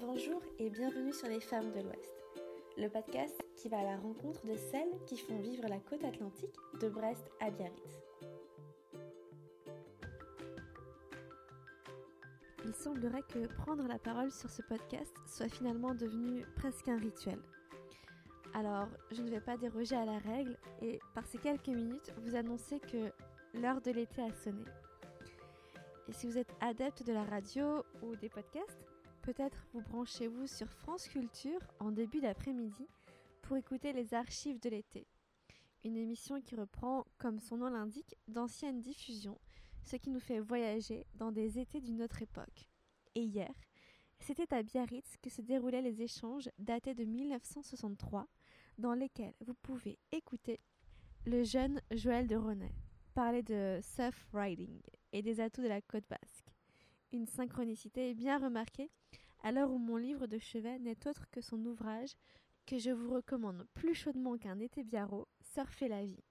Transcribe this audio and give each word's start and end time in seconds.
Bonjour 0.00 0.40
et 0.58 0.70
bienvenue 0.70 1.12
sur 1.12 1.28
Les 1.28 1.40
Femmes 1.40 1.72
de 1.72 1.80
l'Ouest, 1.80 2.10
le 2.78 2.88
podcast 2.88 3.38
qui 3.54 3.68
va 3.68 3.80
à 3.80 3.84
la 3.84 3.96
rencontre 3.98 4.46
de 4.46 4.56
celles 4.56 4.88
qui 5.06 5.18
font 5.18 5.38
vivre 5.40 5.68
la 5.68 5.78
côte 5.78 6.02
atlantique 6.04 6.56
de 6.80 6.88
Brest 6.88 7.30
à 7.38 7.50
Biarritz. 7.50 8.00
Il 12.64 12.74
semblerait 12.74 13.24
que 13.28 13.46
prendre 13.62 13.86
la 13.86 13.98
parole 13.98 14.30
sur 14.30 14.48
ce 14.48 14.62
podcast 14.62 15.14
soit 15.26 15.50
finalement 15.50 15.94
devenu 15.94 16.46
presque 16.56 16.88
un 16.88 16.98
rituel. 16.98 17.38
Alors, 18.54 18.88
je 19.10 19.20
ne 19.20 19.28
vais 19.28 19.40
pas 19.40 19.58
déroger 19.58 19.96
à 19.96 20.06
la 20.06 20.18
règle 20.18 20.56
et 20.80 20.98
par 21.14 21.26
ces 21.26 21.38
quelques 21.38 21.68
minutes 21.68 22.10
vous 22.22 22.36
annoncer 22.36 22.80
que 22.80 23.12
l'heure 23.52 23.82
de 23.82 23.90
l'été 23.90 24.22
a 24.22 24.32
sonné. 24.32 24.64
Et 26.08 26.12
si 26.12 26.26
vous 26.26 26.38
êtes 26.38 26.52
adepte 26.62 27.06
de 27.06 27.12
la 27.12 27.24
radio 27.24 27.84
ou 28.02 28.16
des 28.16 28.30
podcasts, 28.30 28.89
peut-être 29.20 29.66
vous 29.72 29.82
branchez-vous 29.82 30.46
sur 30.46 30.68
France 30.68 31.06
Culture 31.08 31.60
en 31.78 31.90
début 31.90 32.20
d'après-midi 32.20 32.86
pour 33.42 33.56
écouter 33.56 33.92
les 33.92 34.14
archives 34.14 34.60
de 34.60 34.70
l'été. 34.70 35.06
Une 35.84 35.96
émission 35.96 36.40
qui 36.40 36.56
reprend, 36.56 37.06
comme 37.18 37.38
son 37.38 37.58
nom 37.58 37.70
l'indique, 37.70 38.16
d'anciennes 38.28 38.80
diffusions, 38.80 39.38
ce 39.84 39.96
qui 39.96 40.10
nous 40.10 40.20
fait 40.20 40.40
voyager 40.40 41.06
dans 41.14 41.32
des 41.32 41.58
étés 41.58 41.80
d'une 41.80 42.02
autre 42.02 42.22
époque. 42.22 42.68
Et 43.14 43.22
hier, 43.22 43.52
c'était 44.20 44.52
à 44.54 44.62
Biarritz 44.62 45.16
que 45.22 45.30
se 45.30 45.40
déroulaient 45.40 45.82
les 45.82 46.02
échanges 46.02 46.50
datés 46.58 46.94
de 46.94 47.04
1963, 47.04 48.26
dans 48.78 48.94
lesquels 48.94 49.34
vous 49.40 49.54
pouvez 49.54 49.98
écouter 50.12 50.60
le 51.26 51.44
jeune 51.44 51.80
Joël 51.90 52.26
de 52.26 52.36
Ronet 52.36 52.74
parler 53.14 53.42
de 53.42 53.80
surf 53.82 54.28
riding 54.32 54.80
et 55.12 55.22
des 55.22 55.40
atouts 55.40 55.62
de 55.62 55.68
la 55.68 55.80
côte 55.82 56.08
basque 56.08 56.49
une 57.12 57.26
synchronicité 57.26 58.14
bien 58.14 58.38
remarquée 58.38 58.90
à 59.42 59.52
l'heure 59.52 59.70
où 59.70 59.78
mon 59.78 59.96
livre 59.96 60.26
de 60.26 60.38
chevet 60.38 60.78
n'est 60.78 61.06
autre 61.06 61.26
que 61.30 61.40
son 61.40 61.64
ouvrage 61.64 62.14
que 62.66 62.78
je 62.78 62.90
vous 62.90 63.14
recommande 63.14 63.66
plus 63.74 63.94
chaudement 63.94 64.36
qu'un 64.38 64.60
été 64.60 64.84
biarro, 64.84 65.26
Surfer 65.40 65.88
la 65.88 66.04
vie. 66.04 66.22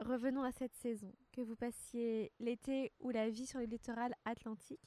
Revenons 0.00 0.42
à 0.42 0.52
cette 0.52 0.74
saison, 0.74 1.12
que 1.32 1.40
vous 1.40 1.56
passiez 1.56 2.32
l'été 2.38 2.92
ou 3.00 3.10
la 3.10 3.28
vie 3.30 3.46
sur 3.46 3.58
le 3.60 3.66
littoral 3.66 4.14
atlantique, 4.24 4.80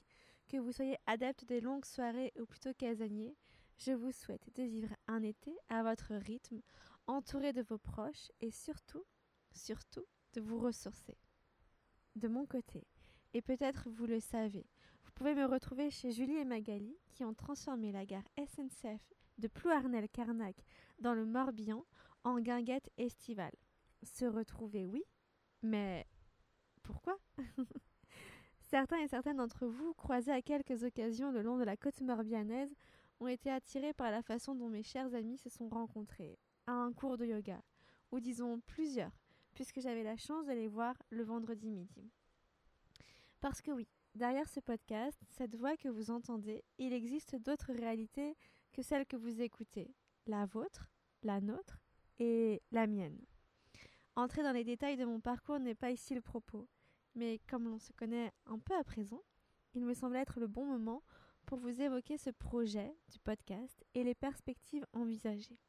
que 0.48 0.58
vous 0.58 0.72
soyez 0.72 0.98
adepte 1.06 1.46
des 1.46 1.62
longues 1.62 1.86
soirées 1.86 2.34
ou 2.40 2.46
plutôt 2.46 2.74
casanier, 2.74 3.36
je 3.78 3.92
vous 3.92 4.12
souhaite 4.12 4.54
de 4.56 4.64
vivre 4.64 4.94
un 5.08 5.24
été 5.24 5.56
à 5.70 5.84
votre 5.84 6.14
rythme, 6.14 6.62
entouré 7.08 7.54
de 7.54 7.62
vos 7.62 7.78
proches 7.78 8.32
et 8.42 8.52
surtout, 8.52 9.06
surtout, 9.52 10.06
de 10.34 10.42
vous 10.42 10.60
ressourcer. 10.60 11.18
De 12.16 12.28
mon 12.28 12.46
côté, 12.46 12.86
et 13.34 13.42
peut-être 13.42 13.90
vous 13.90 14.06
le 14.06 14.20
savez. 14.20 14.66
Vous 15.04 15.12
pouvez 15.14 15.36
me 15.36 15.46
retrouver 15.46 15.90
chez 15.90 16.12
Julie 16.12 16.38
et 16.38 16.46
Magali 16.46 16.98
qui 17.10 17.24
ont 17.24 17.34
transformé 17.34 17.92
la 17.92 18.06
gare 18.06 18.28
SNCF 18.38 19.02
de 19.38 19.48
Plouarnel-Carnac 19.48 20.56
dans 21.00 21.14
le 21.14 21.26
Morbihan 21.26 21.86
en 22.24 22.40
guinguette 22.40 22.90
estivale. 22.98 23.56
Se 24.04 24.26
retrouver, 24.26 24.86
oui, 24.86 25.04
mais 25.62 26.06
pourquoi? 26.84 27.18
Certains 28.62 29.00
et 29.00 29.08
certaines 29.08 29.38
d'entre 29.38 29.66
vous, 29.66 29.94
croisés 29.94 30.32
à 30.32 30.42
quelques 30.42 30.84
occasions 30.84 31.32
le 31.32 31.42
long 31.42 31.58
de 31.58 31.64
la 31.64 31.76
côte 31.76 32.02
morbianaise, 32.02 32.74
ont 33.20 33.28
été 33.28 33.50
attirés 33.50 33.94
par 33.94 34.12
la 34.12 34.22
façon 34.22 34.54
dont 34.54 34.70
mes 34.70 34.84
chers 34.84 35.14
amis 35.16 35.38
se 35.38 35.50
sont 35.50 35.70
rencontrés, 35.70 36.38
à 36.68 36.74
un 36.74 36.94
cours 36.94 37.18
de 37.18 37.26
yoga, 37.26 37.62
ou 38.12 38.20
disons 38.20 38.62
plusieurs, 38.68 39.12
puisque 39.56 39.82
j'avais 39.82 40.04
la 40.04 40.18
chance 40.18 40.46
de 40.46 40.54
les 40.54 40.68
voir 40.68 40.96
le 41.10 41.24
vendredi 41.24 41.70
midi. 41.70 42.12
Parce 43.42 43.62
que 43.62 43.72
oui, 43.72 43.88
derrière 44.16 44.50
ce 44.50 44.60
podcast, 44.60 45.18
cette 45.30 45.56
voix 45.56 45.78
que 45.78 45.88
vous 45.88 46.12
entendez, 46.12 46.64
il 46.78 46.92
existe 46.92 47.36
d'autres 47.38 47.74
réalités 47.74 48.36
que 48.74 48.82
celles 48.82 49.06
que 49.06 49.16
vous 49.16 49.42
écoutez. 49.42 49.96
La 50.28 50.46
vôtre, 50.46 50.90
la 51.24 51.40
nôtre 51.40 51.80
et 52.20 52.62
la 52.72 52.86
mienne. 52.86 53.20
Entrer 54.16 54.44
dans 54.44 54.52
les 54.52 54.66
détails 54.66 54.98
de 54.98 55.06
mon 55.06 55.22
parcours 55.22 55.60
n'est 55.60 55.76
pas 55.76 55.92
ici 55.92 56.14
le 56.14 56.22
propos, 56.22 56.68
mais 57.16 57.40
comme 57.48 57.70
l'on 57.70 57.80
se 57.80 57.94
connaît 57.94 58.34
un 58.46 58.60
peu 58.60 58.76
à 58.76 58.84
présent, 58.84 59.24
il 59.74 59.86
me 59.86 59.94
semble 59.94 60.18
être 60.18 60.40
le 60.40 60.48
bon 60.48 60.66
moment 60.66 61.02
pour 61.46 61.58
vous 61.58 61.82
évoquer 61.82 62.18
ce 62.18 62.30
projet 62.30 62.94
du 63.08 63.20
podcast 63.20 63.86
et 63.94 64.04
les 64.04 64.16
perspectives 64.16 64.86
envisagées. 64.94 65.60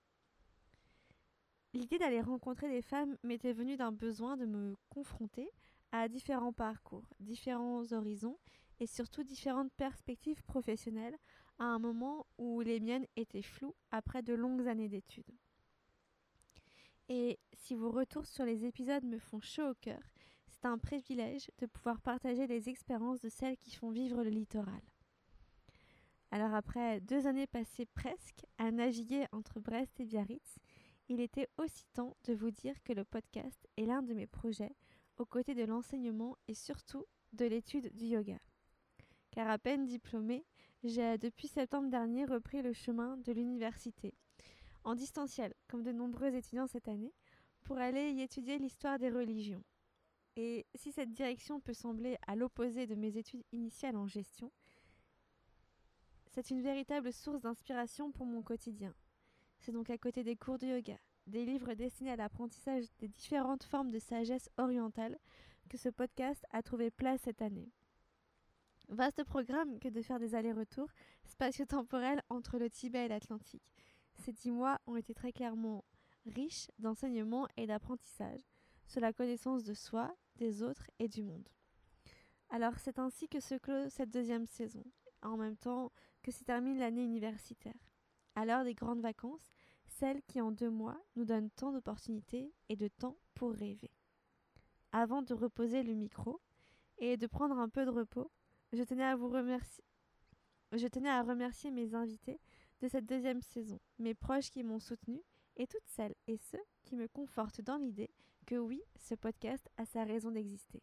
L'idée 1.73 1.99
d'aller 1.99 2.21
rencontrer 2.21 2.69
des 2.69 2.83
femmes 2.83 3.17
m'était 3.23 3.53
venue 3.53 3.77
d'un 3.77 3.93
besoin 3.93 4.37
de 4.37 4.45
me 4.45 4.75
confronter 4.89 5.49
à 5.93 6.09
différents 6.09 6.53
parcours, 6.53 7.07
différents 7.21 7.93
horizons 7.93 8.39
et 8.79 8.87
surtout 8.87 9.23
différentes 9.23 9.73
perspectives 9.75 10.43
professionnelles 10.45 11.17
à 11.59 11.65
un 11.65 11.79
moment 11.79 12.27
où 12.39 12.61
les 12.61 12.81
miennes 12.81 13.07
étaient 13.17 13.43
floues 13.43 13.75
après 13.91 14.23
de 14.23 14.35
longues 14.35 14.67
années 14.67 14.89
d'études. 14.89 15.37
Et 17.09 17.39
si 17.53 17.75
vos 17.75 17.91
retours 17.91 18.27
sur 18.27 18.45
les 18.45 18.65
épisodes 18.65 19.05
me 19.05 19.19
font 19.19 19.41
chaud 19.41 19.71
au 19.71 19.75
cœur, 19.75 20.03
c'est 20.47 20.65
un 20.65 20.79
privilège 20.79 21.51
de 21.59 21.67
pouvoir 21.67 22.01
partager 22.01 22.47
les 22.47 22.69
expériences 22.69 23.21
de 23.21 23.29
celles 23.29 23.57
qui 23.57 23.75
font 23.75 23.91
vivre 23.91 24.23
le 24.23 24.31
littoral. 24.31 24.83
Alors 26.31 26.55
après 26.55 27.01
deux 27.01 27.27
années 27.27 27.49
passées 27.49 27.87
presque 27.87 28.47
à 28.59 28.71
naviguer 28.71 29.27
entre 29.33 29.59
Brest 29.59 29.99
et 29.99 30.05
Biarritz, 30.05 30.59
il 31.09 31.21
était 31.21 31.49
aussi 31.59 31.85
temps 31.93 32.17
de 32.25 32.35
vous 32.35 32.53
dire 32.53 32.81
que 32.85 32.93
le 32.93 33.05
podcast 33.05 33.67
est 33.77 33.87
l'un 33.87 34.03
de 34.03 34.15
mes 34.15 34.29
projets 34.29 34.77
aux 35.21 35.27
côtés 35.27 35.55
de 35.55 35.65
l'enseignement 35.65 36.39
et 36.49 36.55
surtout 36.55 37.05
de 37.35 37.45
l'étude 37.45 37.95
du 37.95 38.07
yoga. 38.07 38.39
Car 39.31 39.51
à 39.51 39.59
peine 39.59 39.85
diplômée, 39.85 40.47
j'ai 40.83 41.19
depuis 41.19 41.47
septembre 41.47 41.91
dernier 41.91 42.25
repris 42.25 42.63
le 42.63 42.73
chemin 42.73 43.19
de 43.19 43.33
l'université, 43.33 44.15
en 44.83 44.95
distanciel, 44.95 45.55
comme 45.69 45.83
de 45.83 45.93
nombreux 45.93 46.35
étudiants 46.35 46.67
cette 46.67 46.89
année, 46.89 47.13
pour 47.65 47.77
aller 47.77 48.13
y 48.13 48.23
étudier 48.23 48.59
l'histoire 48.59 48.99
des 48.99 49.11
religions. 49.11 49.63
Et 50.37 50.67
si 50.75 50.91
cette 50.91 51.13
direction 51.13 51.61
peut 51.61 51.75
sembler 51.75 52.17
à 52.27 52.35
l'opposé 52.35 52.87
de 52.87 52.95
mes 52.95 53.19
études 53.19 53.45
initiales 53.53 53.99
en 53.99 54.07
gestion, 54.07 54.51
c'est 56.31 56.49
une 56.49 56.63
véritable 56.63 57.13
source 57.13 57.43
d'inspiration 57.43 58.11
pour 58.11 58.25
mon 58.25 58.43
quotidien. 58.43 58.95
C'est 59.59 59.73
donc 59.73 59.91
à 59.91 59.99
côté 59.99 60.25
des 60.25 60.37
cours 60.37 60.57
de 60.57 60.69
yoga, 60.69 60.97
des 61.27 61.45
livres 61.45 61.75
destinés 61.75 62.13
à 62.13 62.17
l'apprentissage 62.17 62.87
des 62.99 63.09
différentes 63.09 63.65
formes 63.65 63.91
de 63.91 63.99
sagesse 63.99 64.51
orientale 64.59 65.19
que 65.69 65.77
ce 65.77 65.89
podcast 65.89 66.45
a 66.51 66.63
trouvé 66.63 66.91
place 66.91 67.21
cette 67.23 67.43
année. 67.43 67.71
Vaste 68.89 69.23
programme 69.23 69.79
que 69.79 69.89
de 69.89 70.03
faire 70.03 70.19
des 70.19 70.35
allers-retours 70.35 70.91
spatio-temporels 71.25 72.23
entre 72.29 72.59
le 72.59 72.69
Tibet 72.69 73.07
et 73.07 73.09
l'Atlantique. 73.09 73.73
Ces 74.17 74.33
dix 74.33 74.51
mois 74.51 74.81
ont 74.87 74.97
été 74.97 75.15
très 75.15 75.33
clairement 75.33 75.85
riches 76.27 76.69
d'enseignements 76.79 77.47
et 77.57 77.67
d'apprentissage 77.67 78.41
sur 78.87 79.01
la 79.01 79.13
connaissance 79.13 79.63
de 79.63 79.75
soi, 79.75 80.15
des 80.37 80.63
autres 80.63 80.91
et 80.99 81.07
du 81.07 81.23
monde. 81.23 81.49
Alors 82.49 82.79
c'est 82.79 82.99
ainsi 82.99 83.29
que 83.29 83.39
se 83.39 83.55
clôt 83.55 83.89
cette 83.89 84.11
deuxième 84.11 84.47
saison, 84.47 84.85
en 85.23 85.37
même 85.37 85.57
temps 85.57 85.93
que 86.23 86.33
se 86.33 86.43
termine 86.43 86.79
l'année 86.79 87.05
universitaire. 87.05 87.75
À 88.35 88.45
l'heure 88.45 88.65
des 88.65 88.75
grandes 88.75 89.01
vacances, 89.01 89.53
celle 90.01 90.23
qui 90.23 90.41
en 90.41 90.51
deux 90.51 90.71
mois 90.71 90.99
nous 91.15 91.27
donne 91.27 91.51
tant 91.51 91.73
d'opportunités 91.73 92.55
et 92.71 92.77
de 92.77 92.89
temps 92.89 93.19
pour 93.35 93.53
rêver. 93.53 93.91
Avant 94.93 95.21
de 95.21 95.35
reposer 95.35 95.83
le 95.83 95.93
micro 95.93 96.41
et 96.97 97.19
de 97.19 97.27
prendre 97.27 97.59
un 97.59 97.69
peu 97.69 97.85
de 97.85 97.91
repos, 97.91 98.31
je 98.73 98.83
tenais 98.83 99.05
à 99.05 99.15
vous 99.15 99.29
remercier. 99.29 99.85
Je 100.73 100.87
tenais 100.87 101.11
à 101.11 101.23
remercier 101.23 101.71
mes 101.71 101.95
invités 101.95 102.41
de 102.81 102.89
cette 102.89 103.05
deuxième 103.05 103.43
saison, 103.43 103.79
mes 103.99 104.15
proches 104.15 104.51
qui 104.51 104.63
m'ont 104.63 104.81
soutenu 104.81 105.21
et 105.57 105.67
toutes 105.67 105.87
celles 105.87 106.15
et 106.27 106.39
ceux 106.39 106.65
qui 106.83 106.97
me 106.97 107.07
confortent 107.07 107.61
dans 107.61 107.77
l'idée 107.77 108.11
que 108.47 108.55
oui, 108.55 108.83
ce 108.97 109.15
podcast 109.15 109.69
a 109.77 109.85
sa 109.85 110.05
raison 110.05 110.31
d'exister. 110.31 110.83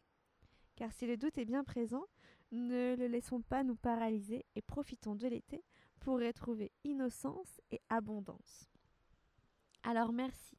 Car 0.75 0.91
si 0.91 1.07
le 1.07 1.17
doute 1.17 1.39
est 1.39 1.45
bien 1.45 1.63
présent, 1.63 2.05
ne 2.51 2.95
le 2.95 3.07
laissons 3.07 3.41
pas 3.41 3.63
nous 3.63 3.75
paralyser 3.75 4.45
et 4.55 4.61
profitons 4.61 5.15
de 5.15 5.27
l'été 5.27 5.63
pour 6.01 6.19
retrouver 6.19 6.71
innocence 6.83 7.59
et 7.71 7.81
abondance. 7.89 8.76
Alors 9.87 10.11
merci. 10.11 10.57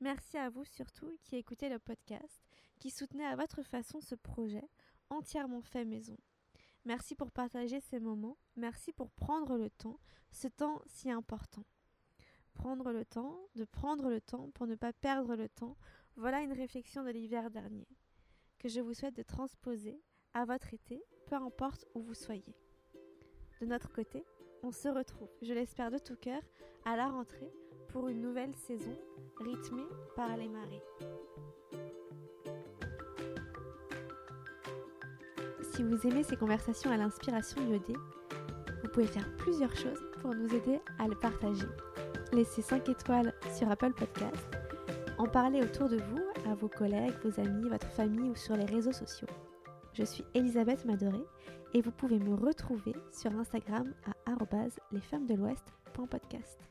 Merci 0.00 0.38
à 0.38 0.48
vous 0.48 0.64
surtout 0.64 1.14
qui 1.22 1.36
écoutez 1.36 1.68
le 1.68 1.78
podcast, 1.78 2.40
qui 2.78 2.88
soutenez 2.88 3.26
à 3.26 3.36
votre 3.36 3.62
façon 3.62 4.00
ce 4.00 4.14
projet 4.14 4.66
entièrement 5.10 5.60
fait 5.60 5.84
maison. 5.84 6.16
Merci 6.86 7.14
pour 7.14 7.30
partager 7.30 7.80
ces 7.80 8.00
moments, 8.00 8.38
merci 8.56 8.94
pour 8.94 9.10
prendre 9.10 9.58
le 9.58 9.68
temps, 9.68 10.00
ce 10.30 10.48
temps 10.48 10.80
si 10.86 11.10
important. 11.10 11.66
Prendre 12.54 12.90
le 12.90 13.04
temps, 13.04 13.38
de 13.54 13.66
prendre 13.66 14.08
le 14.08 14.22
temps 14.22 14.48
pour 14.52 14.66
ne 14.66 14.76
pas 14.76 14.94
perdre 14.94 15.36
le 15.36 15.50
temps, 15.50 15.76
voilà 16.16 16.40
une 16.40 16.54
réflexion 16.54 17.04
de 17.04 17.10
l'hiver 17.10 17.50
dernier, 17.50 17.86
que 18.58 18.70
je 18.70 18.80
vous 18.80 18.94
souhaite 18.94 19.16
de 19.16 19.22
transposer 19.22 20.00
à 20.32 20.46
votre 20.46 20.72
été, 20.72 21.04
peu 21.26 21.34
importe 21.34 21.84
où 21.94 22.00
vous 22.00 22.14
soyez. 22.14 22.56
De 23.60 23.66
notre 23.66 23.92
côté, 23.92 24.24
on 24.62 24.72
se 24.72 24.88
retrouve, 24.88 25.28
je 25.42 25.52
l'espère 25.52 25.90
de 25.90 25.98
tout 25.98 26.16
cœur, 26.16 26.40
à 26.86 26.96
la 26.96 27.08
rentrée 27.10 27.52
pour 27.92 28.08
une 28.08 28.20
nouvelle 28.20 28.54
saison 28.54 28.96
rythmée 29.38 29.86
par 30.16 30.36
les 30.36 30.48
marées. 30.48 30.82
Si 35.72 35.82
vous 35.82 36.06
aimez 36.06 36.22
ces 36.22 36.36
conversations 36.36 36.90
à 36.90 36.96
l'inspiration 36.96 37.60
iodée, 37.62 37.96
vous 38.82 38.90
pouvez 38.90 39.06
faire 39.06 39.36
plusieurs 39.36 39.74
choses 39.74 40.02
pour 40.20 40.34
nous 40.34 40.54
aider 40.54 40.80
à 40.98 41.08
le 41.08 41.14
partager. 41.14 41.66
Laissez 42.32 42.62
5 42.62 42.88
étoiles 42.88 43.34
sur 43.56 43.70
Apple 43.70 43.92
Podcast, 43.92 44.46
en 45.18 45.26
parler 45.26 45.62
autour 45.62 45.88
de 45.88 45.96
vous, 45.96 46.50
à 46.50 46.54
vos 46.54 46.68
collègues, 46.68 47.14
vos 47.24 47.40
amis, 47.40 47.68
votre 47.68 47.88
famille 47.88 48.30
ou 48.30 48.36
sur 48.36 48.56
les 48.56 48.66
réseaux 48.66 48.92
sociaux. 48.92 49.28
Je 49.92 50.04
suis 50.04 50.24
Elisabeth 50.34 50.84
Madoré 50.84 51.24
et 51.74 51.80
vous 51.80 51.92
pouvez 51.92 52.18
me 52.18 52.34
retrouver 52.34 52.94
sur 53.12 53.32
Instagram 53.32 53.92
à 54.06 54.34
lesfemmesdelouest.podcast. 54.92 56.69